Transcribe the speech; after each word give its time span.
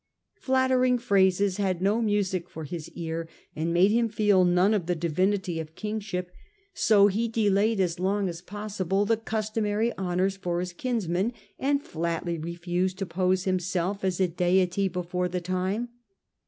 Flattering 0.39 0.97
phrases 0.97 1.57
had 1.57 1.79
no 1.79 2.01
music 2.01 2.49
for 2.49 2.63
his 2.63 2.89
ear, 2.93 3.29
and 3.55 3.71
made 3.71 3.91
him 3.91 4.09
feel 4.09 4.43
none 4.43 4.73
of 4.73 4.87
the 4.87 4.95
divinity 4.95 5.59
of 5.59 5.75
kingship; 5.75 6.31
so 6.73 7.05
he 7.05 7.27
delayed 7.27 7.79
as 7.79 7.99
long 7.99 8.27
as 8.27 8.41
possible 8.41 9.05
the 9.05 9.15
customary 9.15 9.95
honours 9.99 10.35
for 10.37 10.53
and 10.59 10.69
fearless 10.69 10.69
his 10.69 10.73
kinsmen, 10.81 11.33
and 11.59 11.83
flatly 11.83 12.39
refused 12.39 12.97
to 12.97 13.05
pose 13.05 13.43
him 13.43 13.57
confidence, 13.57 13.71
self 13.71 14.03
as 14.03 14.19
a 14.19 14.27
deity 14.27 14.87
before 14.87 15.27
the 15.29 15.39
time. 15.39 15.89